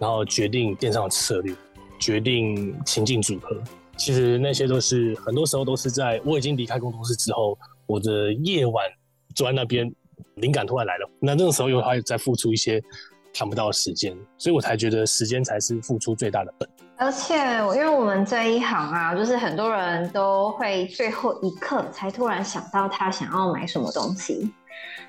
[0.00, 1.54] 然后决定电商的策略，
[1.98, 3.56] 决定情境组合，
[3.96, 7.56] 其实那些都是很多时候都是在我已经离开工作室之后，
[7.86, 8.84] 我的夜晚
[9.34, 9.88] 坐在那边，
[10.34, 12.82] 灵感突然来了，那那个时候又还在付出一些。
[13.32, 16.68] 看不到时间，所以我才觉得时间才是付出最大的本。
[16.96, 17.34] 而且，
[17.74, 24.52] 因为我们这一行啊，就是很多人都会最后一刻才突然想到他想要买什么东西，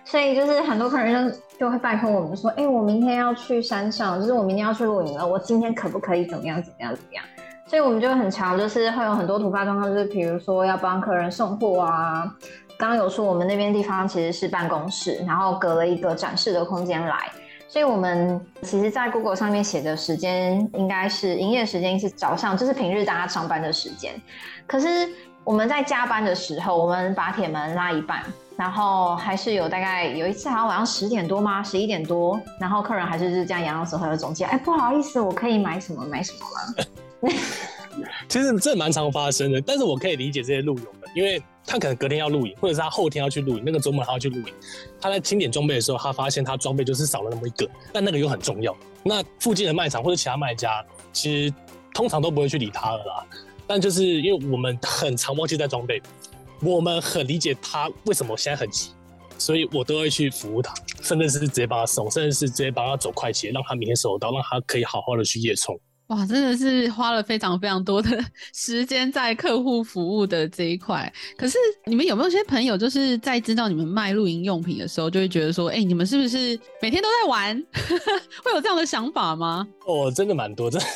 [0.05, 7.23] 所以就是很多客人就就会拜托我们说：“哎、我明天要去山上，就是我明天要去露营了，我今天可不可以怎么样怎么样怎么样？”
[7.67, 12.23] 所以我们就很常，就是会有很多突发状况，就是比如说要帮客人送货啊。
[12.77, 17.29] 刚刚有说我们那边地方其实是办公室，然后隔了一个展示的空间来。
[17.71, 24.13] 所以，我们其实，在 Google 上面写的时间，应该是营业时间是早上，就是平日大家上班的时间。
[24.67, 25.07] 可是
[25.45, 28.21] 我们在加班的时候，我们把铁门拉一半，
[28.57, 31.63] 然后还是有大概有一次好像晚上十点多吗？
[31.63, 36.39] 十一点多，然后客人还是是这样洋洋洒洒的总结，哎，不好意思，我可以买什么买什么
[37.21, 37.31] 吗？
[38.27, 44.53] 其实这蛮常发生的，但是我可以理解这些路友们，因为他可能隔天要露营，或者是他后天要去露营，那个周末他要去露营。
[44.99, 48.75] 他在清点装备的时候，他发现他装备就是少了那么一个，但那个又很重要。
[49.03, 51.53] 那附近的卖场或者其他卖家，其实
[51.93, 53.25] 通常都不会去理他了啦。
[53.67, 56.01] 但就是因为我们很常忘记带装备，
[56.61, 58.91] 我们很理解他为什么现在很急，
[59.37, 65.79] 所以我都会去服务他，甚至是直接帮他送，甚至是直接帮他走快捷，让他明天收到，让他可以好好的去夜冲。
[66.11, 68.09] 哇，真的是花了非常非常多的
[68.53, 71.11] 时间在客户服务的这一块。
[71.37, 77.63] 可是你们有没有些朋友，就是在知道你们卖露营用品的时候，就会觉得说，哎、欸，你们是不是每天都在玩？
[78.43, 79.65] 会有这样的想法吗？
[79.87, 80.87] 哦，真的蛮多，真的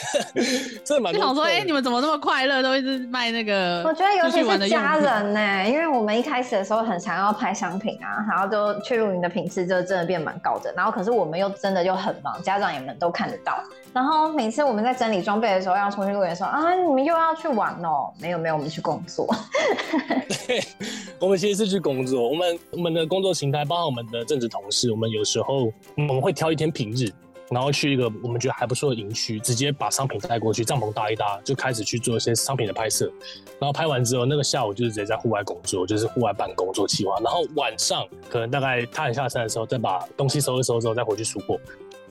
[0.83, 1.21] 真的蛮多。
[1.21, 3.83] 就想说，哎、欸，你们怎么那么快乐，都一直卖那个？
[3.87, 10.73] 我觉得尤其是家人呢、欸，因为我们一开始的时候很想要拍商品啊，然后就去露营的品质就真的变蛮高的。
[10.75, 13.63] 然后可是我们又真的就很忙，家长也们都看得到。
[13.95, 18.11] 然后每次我们在整理装备的时候，要出去露营的时候啊，你们又要去玩哦？
[18.19, 19.25] 没有没有，我们去工作。
[20.45, 20.61] 对，
[21.17, 22.27] 我们其实是去工作。
[22.27, 27.09] 我们我们的工作形态，包括我们的正职同事，我们有时候我们会挑一天平日，
[27.49, 33.09] 然后去一个我们觉得还不错的营区，直接把商品带过去，帐篷搭一搭，就开始去做一些商品的拍摄。
[33.61, 37.15] 然后拍完之后，那个下午就是直接在户外工作，就是户外办公做计划。
[37.23, 41.57] 然后晚上可能大概太阳下山的时候，再把东西收一收之后，再回去出货。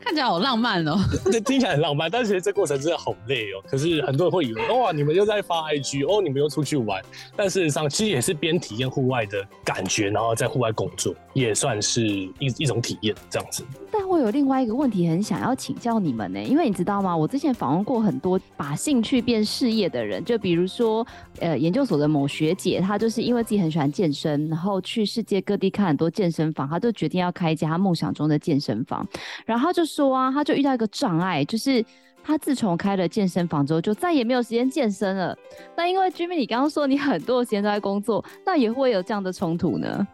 [0.04, 0.98] 看起来好浪漫哦，
[1.32, 3.64] 这听起来很浪漫，但是其实这过程真的好累哦。
[3.66, 7.02] 可是很多人会以为，哇，你们又在发 IG，哦，你们又出去玩，
[7.34, 13.64] 但事实上其实也是边体验户外的感觉，然后在户外工作，也算是一一种体验这样子。
[13.90, 17.16] 但我有另外一个问题很想要请教你们呢，因为你知道吗？
[17.16, 21.04] 我之前访问过很多把兴趣变事业的人，就比如说，
[21.40, 29.06] 呃，研究所的某学姐，她就是因为自己很喜欢健身，然后去世界各地看很多健身房，她就决定要开一家她梦想中的健身房，
[29.46, 29.84] 然后她就。
[29.84, 31.84] 说啊，她就遇到一个障碍，就是
[32.26, 35.36] 他自从开了健身房之后，就再也没有时间健身了。
[35.76, 40.06] 那因为 Jimmy，你刚刚说你很多时间都在工作，那也会有这样的冲突呢？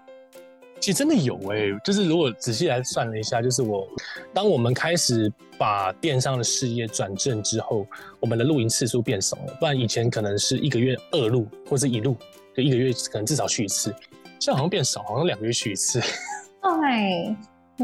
[0.80, 3.86] 其实真的有哎、就是如果仔细来算了一下，就是我
[4.32, 7.86] 当我们开始把电商的事业转正之后，
[8.18, 9.56] 我们的露营次数变少了。
[9.60, 12.16] 不然以前可能是一个月二露或者一露，
[12.56, 13.94] 就一个月可能至少去一次，
[14.38, 16.00] 现在好像变少，好像两个月去一次。
[16.62, 17.36] 对。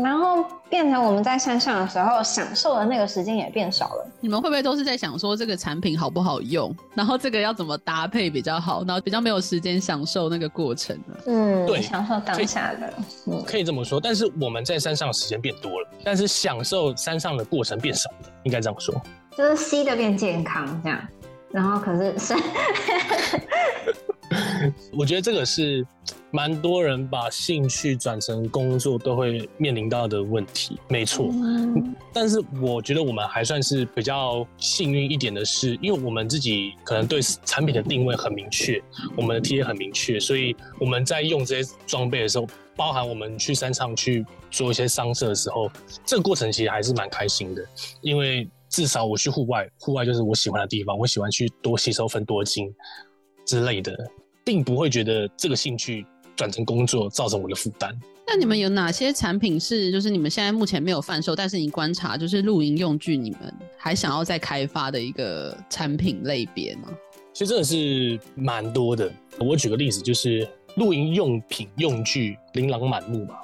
[0.02, 4.06] 然后变成我们在山上的时候享受的那个时间也变少了。
[4.20, 11.16] 你们会不会都是在想说这个产品好不好用， 然后这个要怎么搭配比较好，然后比较没有时间享受那个过程呢？
[11.26, 12.92] 嗯，对，享受当下的，
[13.26, 14.00] 嗯，可以这么说。
[14.00, 18.94] 但是我们在山上的时间变多了，但是享受山上的过程变少了，应该这样说。
[19.36, 20.98] 就是吸的变健康这样，
[21.50, 22.34] 然后可是是。
[24.92, 25.86] 我觉得这个是
[26.32, 31.28] 蛮多人把兴趣转成工作都会面临到的问题，没错。
[31.30, 38.82] 嗯、但是我觉得我们还算是比较幸运一点的是，因为我们自己可能对产品的定位很明确，
[39.16, 45.70] 我们的 TA 很明确，所以我们在用这些装备的时候，包含我们去山上去做一些商社的时候，
[46.04, 47.64] 这个过程其实还是蛮开心的，
[48.00, 52.70] 因为至少我去户外，户外就是我喜欢的地方，我喜欢去多吸收分多金
[53.46, 53.96] 之类的。
[54.46, 57.92] 并不会觉得这个兴趣转成工作造成我的负担。
[58.24, 66.88] 那你们有哪些产品是就是你们现在目前没有贩售，但是你观察就是露营用具，你们还想要再开发的一个产品类别吗？
[67.32, 69.10] 其实真的是蛮多的。
[69.40, 73.34] 我举个例子，就是露营用品用具琳琅满目嘛。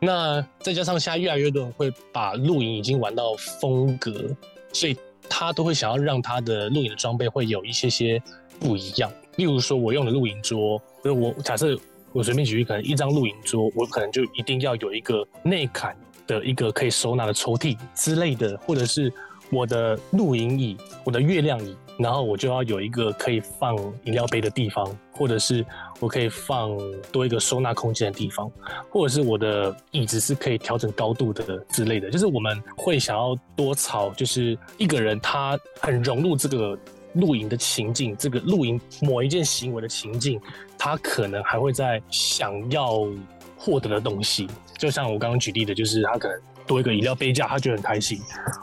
[0.00, 4.34] 那再加上现在越来越多人会把露营已经玩到风格，
[4.76, 4.94] 所以
[5.26, 8.22] 他都会想要让他的露营的装备会有一些些
[8.60, 9.10] 不一样。
[9.36, 11.78] 例如说，我用的露营桌，就是我假设
[12.12, 19.10] 我随便举例，可能一张露营桌，我可能就一定要有一个内坎的一个可以收纳的抽屉之类的，或者是
[19.50, 25.64] 我的露营椅，我的月亮椅，然后我就要有一个可以放饮料杯的地方，或者是
[26.00, 26.76] 我可以放
[27.10, 28.50] 多一个收纳空间的地方，
[28.90, 36.78] 或者是我的椅子是可以调整高度的之类的，就是我们会想要多朝，就是一个人他很融入这个。
[37.18, 40.38] 露营的情境，这个露营某一件行为的情境，
[40.76, 43.08] 他可能还会在想要
[43.56, 48.18] 获得的东西，就像我刚刚举例的，就是他可能多一个饮料杯架，他就很开心；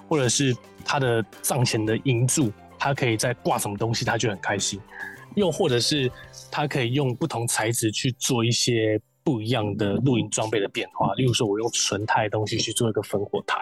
[0.07, 4.79] 或者是他的帐前的营柱，他可以在挂什么东西，他就很开心；
[5.35, 6.11] 又或者是
[6.51, 8.99] 他可以用不同材质去做一些。
[9.23, 13.55] 不一样的露营装备的变化，例如说，我用纯钛的东西去做一个烽火台，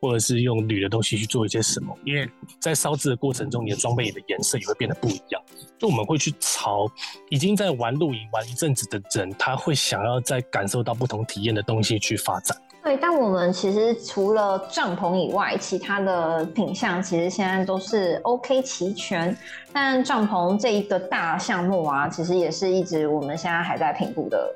[0.00, 1.96] 或者是用铝的东西去做一些什么。
[2.04, 2.28] 因为
[2.60, 5.42] 在烧制的过程中，你的装备的颜色也会变得不一样。
[5.78, 6.86] 就我们会去朝
[7.30, 12.56] 已经在玩露营玩一阵子的人，他会想要再感受到不同体验的东西去发展。
[12.82, 19.36] 对，但我们其实除了帐篷以外，其他的品项其实现在都是 OK 齐全。
[19.72, 24.54] 但帐篷这一个大项目啊，其实也是一直我们现在还在评估的。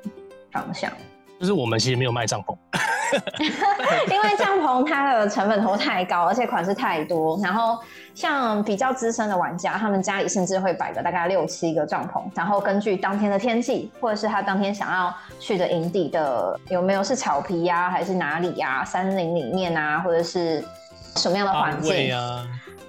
[0.53, 0.89] 方向
[1.39, 2.55] 就是我们其实没有卖帐篷，
[4.09, 7.37] 因为帐篷它的成本投太高，而且款式太多。
[7.43, 7.77] 然后
[8.15, 20.63] 像比较资深的玩家，他们家里甚至会摆个大概六七个帐篷，然后根据当天的天气，或者是他当天想要去的营地的有没有是草皮呀、啊，还是哪里呀、啊，山林里面啊，或者是
[21.17, 22.47] 什么样的环境啊？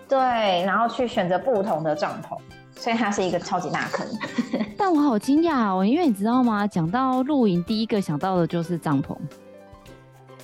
[0.09, 2.39] 对，然后去选择不同的帐篷。
[2.77, 4.07] 所以它是一个超级大坑，
[4.77, 6.67] 但我好惊讶哦，因为你知道吗？
[6.67, 9.17] 讲到露营，第一个想到的就是帐篷。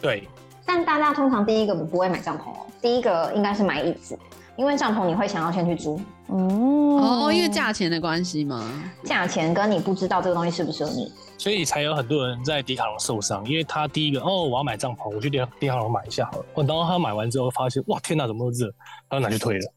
[0.00, 0.26] 对，
[0.64, 4.18] 但大家通常第一个不会买帐篷哦，第一个应该是买椅子，
[4.56, 6.00] 因为帐篷你会想要先去租。
[6.28, 8.70] 哦哦，因为价钱的关系吗？
[9.04, 16.44] 价钱跟你不知道这个东西适不适合你，所以才有很多人在迪卡侬受伤，因为他第一个哦，我要买帐篷，我去迪迪卡侬买一下好了。
[16.56, 18.72] 然后他买完之后发现，哇，天哪，怎么都热，
[19.08, 19.72] 他就拿去退了。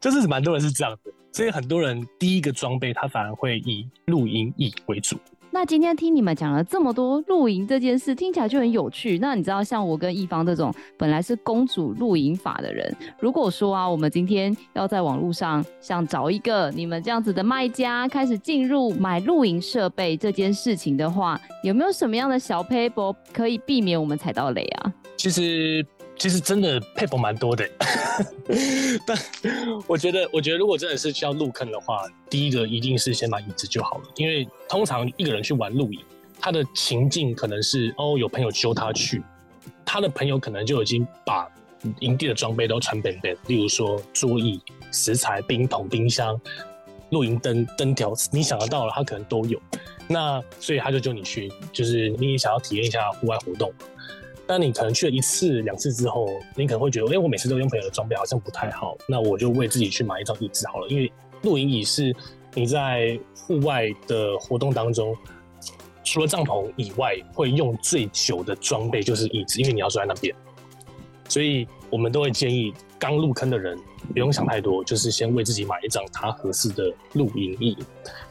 [0.00, 1.10] 就是蛮多人是这样的。
[1.34, 5.16] 所以很多人第一个装备，他反而会以露营椅为主。
[5.50, 9.18] 那今天听你们讲了这么多露营这件事，听起来就很有趣。
[9.18, 24.92] 那你知道，像我跟一方这种本来是公主露营法的人，如果说啊，我们今天要在网络上想找一个你们这样子的卖家，开始进入买露营设备这件事情的话，有没有什么样的小 paper 可以避免我们踩到雷啊？
[25.16, 25.84] 其实。
[26.16, 27.68] 其实真的佩服蛮多的，
[29.06, 29.18] 但
[29.86, 36.00] 我觉得，我觉得如果真的是需要入坑的话，第一个一定是先买椅子就好了，因为通常一个人去玩露营，
[36.40, 39.22] 他的情境可能是哦，有朋友揪他去，
[39.84, 41.48] 他的朋友可能就已经把
[41.98, 44.60] 营地的装备都穿遍遍，例如说桌椅、
[44.92, 46.40] 食材、冰桶、冰箱、
[47.10, 49.60] 露营灯、灯条，你想得到了，他可能都有。
[50.06, 53.72] 那所以他就叫你去，就是你也想要体验一下户外活动。
[54.46, 60.88] 但你可能去了一次两次之后，你可能会觉得，哎、我每次都用朋友的装备好像不太好，那我就为自己去买一张椅子好了。
[60.88, 61.10] 因为
[61.42, 62.14] 露营椅是
[62.54, 65.16] 你在户外的活动当中，
[66.04, 70.34] 除了帐篷以外，会用最久的装备就是椅子，因为你要坐在那边。
[71.26, 73.78] 所以我们都会建议刚入坑的人
[74.12, 77.78] 不用想太多，就是先为自己买一张它合适的露营椅，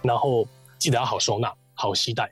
[0.03, 0.47] 然后
[0.77, 2.31] 记得要好收纳、好携带。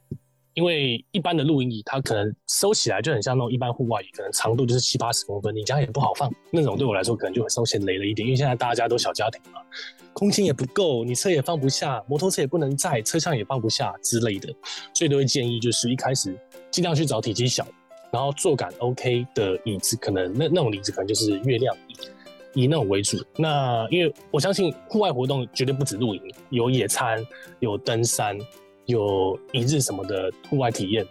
[0.54, 6.30] 因为一般的露营椅，它可能收起来就很像那种一般户外椅，可能长度就是七八十公分，你家也不好放。
[6.52, 8.28] 那种对我来说，可能就会稍显雷了一点。
[8.28, 9.62] 因为现在大家都小家庭嘛，
[10.12, 14.54] 空间也不够，你车也放不下，摩托车也不能载，车厢也放不下之类的，
[14.94, 16.38] 所以都会建议就是一开始
[16.70, 17.66] 尽量去找体积小，
[18.12, 21.96] 然后坐感 OK 的椅子，可能那那种椅子可能就是月亮椅，
[22.64, 23.18] 以那种为主。
[23.38, 27.26] 那因为我相信户外活动绝对不止露营，有野餐，
[27.62, 28.38] 有登山。
[28.86, 31.06] 有一日什么的户外体验。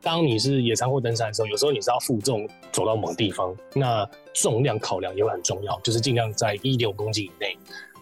[0.00, 7.56] 当你是野餐或登山的时候，有时候你是要负重走到某地方，那重量考量也会很重要，就是尽量在一点五公斤以内，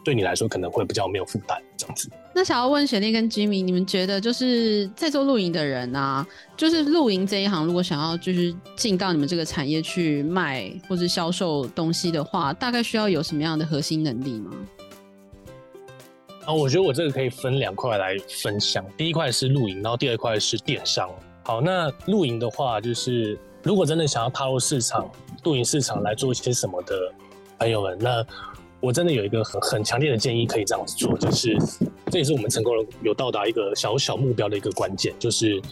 [0.04, 2.10] 对你来说可能会比较没有负担这样子。
[2.34, 6.26] 那想要问雪莉跟 Jimmy，你们觉得就是在做露营的人啊，
[6.56, 14.50] 就是露营这一行，如果想要就是进到你们这个产业去卖或者销售东西的话，大概需要有什么样的核心能力吗？
[16.44, 21.08] 啊，我觉得我这个可以分两块来分享，第一块是露营，然后第二块是电商。
[21.44, 25.08] 好，那露营的话，就是如果真的想要踏入市场，
[25.44, 27.12] 露营市场来做一些什么的
[27.58, 28.26] 朋友们，那
[28.80, 31.56] 我真的有一个很很强烈的建议，可以这样子做，就是
[32.10, 35.62] 这也是我们成功了有到达一个小小目标的一个关键，就是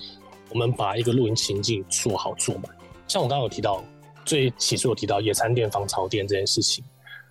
[0.51, 2.65] 我们把一个露营情境做好做满。
[3.09, 3.83] 像我刚刚有提到，
[4.25, 6.85] 最起初有提到野餐垫、防潮垫这件事情，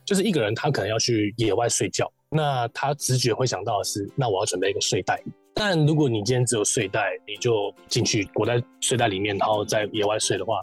[0.04, 5.20] 就是一个人他可能要去野外睡觉，那他直觉会想到的是，那我要准备一个睡袋。
[5.54, 10.62] 但如果你今天只有睡袋，你就进去裹在睡袋里面，然后在野外睡的话，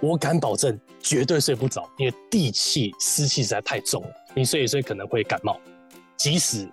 [0.00, 5.60] 我敢保证绝对睡不着，因为地气湿气实在太重了，你睡一睡可能会感冒，
[6.16, 6.66] 即使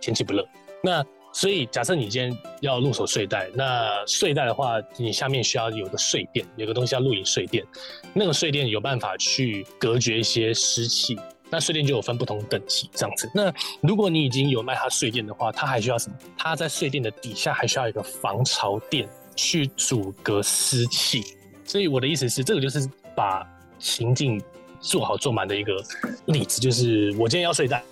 [0.00, 0.46] 天气不热。
[0.82, 7.66] 那所以假设你今天要入手睡袋，那睡袋的话，你下面需要有个睡垫，有个东西叫露营睡垫，
[8.12, 11.18] 那个睡垫有办法去隔绝一些湿气。
[11.50, 13.30] 那睡垫就有分不同等级这样子。
[13.34, 16.16] 那如果你已经有卖它睡垫的话，它还需要什么？
[16.36, 21.22] 它在睡垫的底下还需要一个防潮垫去阻隔湿气。
[21.64, 23.46] 所以我的意思是，这个就是把
[23.78, 24.40] 情境
[24.80, 25.82] 做好做满的一个
[26.26, 26.60] 例子。
[26.60, 27.82] 就是我今天要睡袋，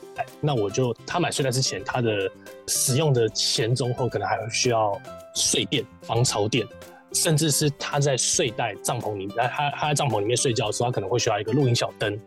[0.41, 2.31] 那我就他买睡袋之前，他的
[2.67, 4.99] 使用的前中后可能还需要
[5.35, 6.67] 睡垫、防潮垫，
[7.13, 12.19] 甚至是他在睡袋帐篷里，他他在帐篷里面睡觉的时候，他可能会需要一个露营小灯。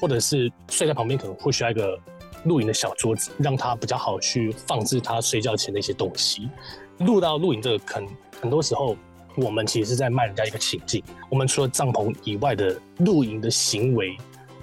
[0.00, 1.98] 或者是睡在旁边，可能会需要一个
[2.44, 6.48] 露营的小桌子，让他比较好去放置他睡觉前的一些东西。
[6.98, 8.06] 录到露营这个坑，
[8.40, 8.96] 很多时候
[9.36, 11.02] 我们其实是在卖人家一个情境。
[11.28, 14.16] 我们除了帐篷以外的露营的行为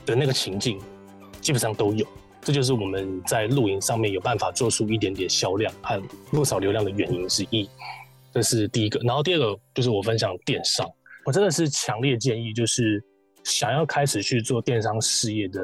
[0.06, 0.80] 的那个情境，
[1.42, 2.06] 基本上都有。
[2.42, 7.70] 这就是我们在露营上面有办法做出一点点销量和不少流量的原因之一。
[8.34, 9.00] 这是第一个。
[9.02, 10.88] 然后第二个就是我分享电商，
[11.26, 13.04] 我真的是强烈建议就是。
[13.46, 15.62] 想要开始去做电商事业的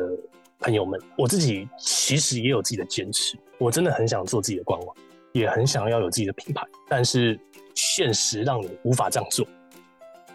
[0.59, 3.35] 朋友们，我自己其实也有自己的坚持。
[3.57, 4.95] 我真的很想做自己的官网，
[5.33, 7.37] 也很想要有自己的品牌，但是
[7.73, 9.45] 现实让你无法这样做。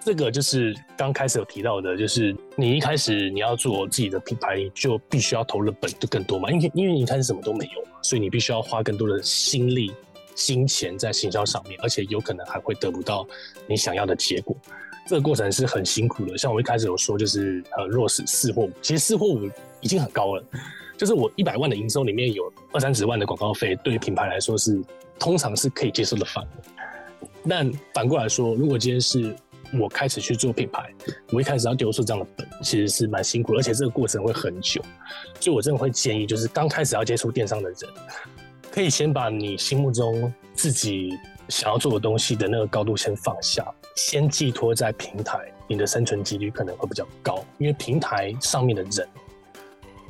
[0.01, 9.92] 这个就是刚开始有提到的，就是你一开始你要做自己的品牌，就必须要投入本就更多嘛，因为因为你一开始什么都没有嘛，所以你必须要花更多的心力、
[10.34, 13.24] 金钱在行销上面，而且有可能还会得不到
[13.68, 14.57] 你想要的结果。
[15.07, 19.48] 这个过程是很辛苦的，像我一开始有说，就是呃，若是四或五，其实四或五
[19.80, 20.44] 已经很高了。
[20.96, 24.82] 就是我一百万的营收里面有二三十万的广告费，对于品牌来说是
[25.18, 27.28] 通常是可以接受的范围。
[27.48, 29.36] 但反过来说，如果今天是
[29.78, 30.92] 我开始去做品牌，
[31.30, 34.82] 我一开始要丢出这样的本，其实是蛮辛苦，而且这个过程会很久。
[35.38, 37.78] 所以我真的会建议，就是刚开始要接触电商的人，
[38.72, 41.11] 可以先把你心目中自己
[41.48, 43.64] 想要做的东西的那个高度先放下。
[43.97, 49.09] 先寄托在平台，你的生存几率可能会比较高，因为平台上面的人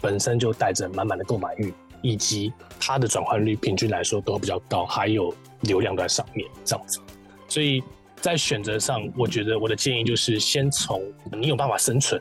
[0.00, 1.72] 本身就带着满满的购买欲，
[2.02, 7.00] 以及它的转换率平均来说都比较高，还有流量都在上面这样子。
[7.48, 7.82] 所以
[8.20, 11.00] 在选择上，我觉得我的建议就是先从
[11.32, 12.20] 你有办法生存，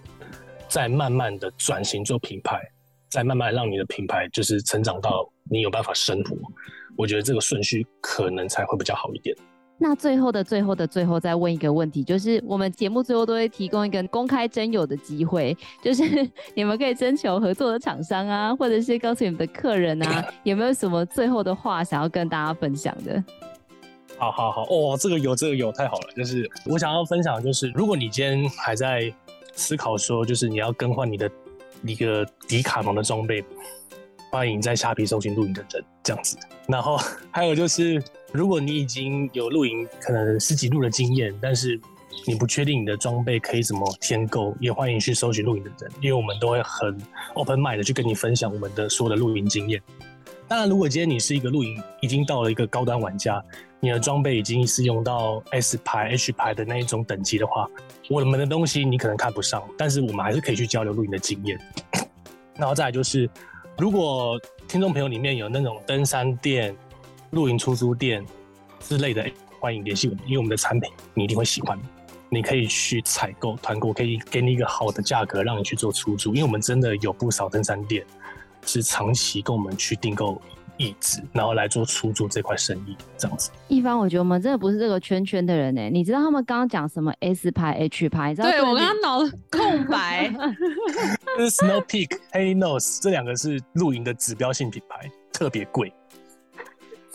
[0.70, 2.62] 再慢慢的转型做品牌，
[3.10, 6.38] 再慢慢让你的品牌就是成长到你有办法生活。
[6.96, 9.36] 我觉得这个顺序可能才会比较好一点。
[9.78, 16.04] 那最后的最后的最后，再问一个问题，就是我们节目最后都会提供一个公开征友的机会，就是
[16.56, 23.22] 你们可以征求合作的厂商啊，或者是告诉你们的客人啊， 有没有什么最后的话想要跟大家分享的？
[24.18, 26.08] 好好好，哦，这个有，这个有，太好了。
[26.16, 29.14] 就是我想要分享，就是如果你今天还在
[29.52, 31.30] 思考说，就是你要更换你的
[31.84, 33.44] 一个迪卡侬的装备，
[34.32, 36.38] 欢迎在虾皮搜寻露营的人这样子。
[36.66, 36.98] 然后
[37.30, 38.02] 还有就是。
[38.36, 41.80] 如果你已经有露营可能十几路的经验，但是
[42.28, 46.98] 你不确定你的装备可以怎么添购，也欢迎去搜寻露营的人，因为我们都会很
[47.34, 49.82] open mind 的去跟你分享我们的所有的露营经验。
[50.48, 53.42] 当然，如果今天你是一个露营已经到了一个高端玩家，
[53.80, 57.68] 你的装备已经是用到 S 牌、H 牌的那一种等级的话，
[58.10, 61.60] 我们的东西你可能看不上，但是我们还是可以去交流露营的经验。
[62.56, 63.30] 然后再来就是，
[63.78, 66.76] 如果听众朋友里面有那种登山店，
[67.36, 68.26] 露营出租店
[68.80, 69.30] 之类的，
[69.60, 71.78] 欢迎联系我们，因为我们的产品你一定会喜欢，
[72.30, 76.34] 你可以去采购团购，可以给你一个好的价格，让你去做出租。
[76.34, 78.06] 因为我们真的有不少登山店
[78.66, 80.42] 是长期跟我们去订购
[80.78, 83.52] 椅子，然后来做出租这块生意，这样子。
[83.68, 85.90] 一帆，我觉得我们真的不是这个圈圈的人呢。
[85.90, 88.30] 你知道他们刚刚讲什么 S 牌、H 牌？
[88.30, 89.20] 你知道对，我刚刚脑
[89.52, 90.34] 空白。
[91.38, 95.92] 是 Snow Peak、Haley Knows 这两个是露营的指标性品牌，特别贵。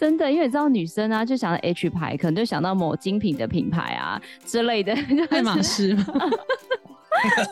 [0.00, 4.96] 真的，因为你知道女生啊，就想到 H 牌，可能就想到某精品的品牌啊之类的，
[5.28, 6.02] 爱马仕 就？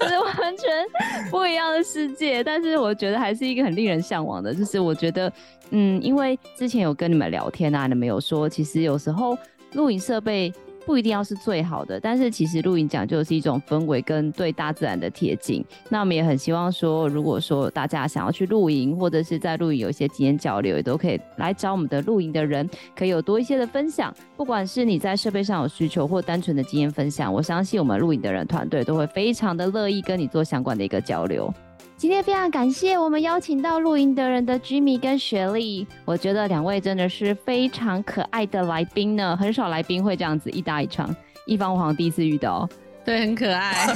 [0.08, 4.54] 是完全不一样的世界，但是我觉得还是一个很令人向往的。
[4.54, 5.30] 就是我觉得，
[5.72, 9.36] 嗯，因为之前有跟你们聊天啊，你们有说，其实有时候
[9.74, 10.50] 录影设备。
[10.88, 15.62] 不一定要是最好的，但是其实露营讲究是一种氛围跟对大自然的贴近。
[15.90, 22.66] 那我们也很希望说，如果说大家想要去露营，或者是在露营有一些经验交流，也都可以来找我们的露营的人，
[22.96, 24.14] 可以有多一些的分享。
[24.34, 31.52] 不管是你在设备上有需求，或单纯的经验分享，我相信我们露营的人团队都会非常的乐意跟你做相关的一个交流。
[31.98, 41.12] 今天非常感谢我们邀请到露营的人的 Jimmy 跟雪莉，我觉得两位真的是非常可爱的来宾呢，很少来宾会这样子一搭一唱，
[41.44, 42.68] 一方我好像第一次遇到。
[43.04, 43.88] 对，很可爱。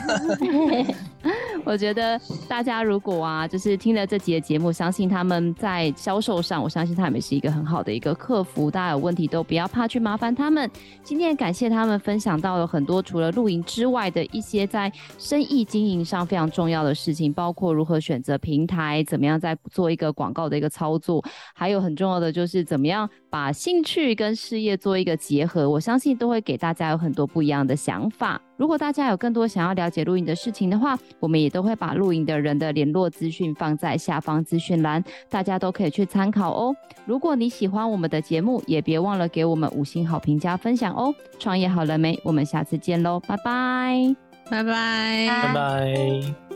[1.65, 8.69] 我觉得大家如果啊，就是听了这集的节目，相信他们在销售上，我相信他们是一个很好的一个客服。
[8.69, 10.69] 大家有问题都不要怕去麻烦他们。
[11.05, 25.71] 今天感谢他们分享到了很多除了露营之外的一些在生意经营上非常重要的事情，包括如何选择平台，怎么样在做一个广告的一个操作，还有很重要的就是怎么样把兴趣跟事业做一个结合。
[25.71, 28.41] 我相信都会给大家有很多不一样的想法。
[28.57, 36.75] 如果大家有更多想要了解露营的事情的话，我们也都会把露营的人的联络资讯放在下方资讯栏，大家都可以去参考哦。
[37.05, 41.15] 如果你喜欢我们的节目，也别忘了给我们五星好评加分享哦。
[41.39, 42.19] 创业好了没？
[42.25, 44.15] 我们下次见喽，拜拜，
[44.51, 46.52] 拜拜，拜拜。